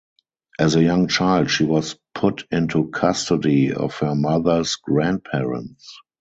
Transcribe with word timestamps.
As 0.57 0.73
a 0.75 0.81
young 0.81 1.09
child 1.09 1.51
she 1.51 1.63
was 1.63 1.95
put 2.15 2.47
into 2.49 2.87
custody 2.89 3.71
of 3.71 3.93
her 3.97 4.15
mother's 4.15 4.75
grandparents. 4.77 5.95